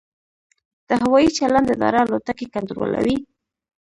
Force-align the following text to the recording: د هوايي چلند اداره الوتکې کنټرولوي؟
د 0.87 0.89
هوايي 1.03 1.29
چلند 1.37 1.67
اداره 1.75 1.99
الوتکې 2.03 2.45
کنټرولوي؟ 2.55 3.17